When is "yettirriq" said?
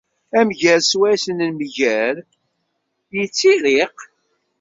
3.15-3.97